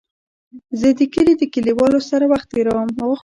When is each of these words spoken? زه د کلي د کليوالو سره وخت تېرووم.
زه 0.79 0.89
د 0.99 1.01
کلي 1.13 1.33
د 1.37 1.43
کليوالو 1.53 1.99
سره 2.09 2.25
وخت 2.31 2.47
تېرووم. 2.53 2.89